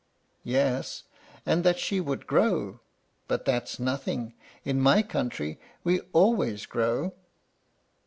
"Yes, 0.43 1.03
and 1.45 1.63
that 1.63 1.77
she 1.77 1.99
would 2.01 2.25
grow; 2.25 2.79
but 3.27 3.45
that's 3.45 3.79
nothing. 3.79 4.33
In 4.65 4.81
my 4.81 5.03
country 5.03 5.59
we 5.83 5.99
always 6.11 6.65
grow." 6.65 7.13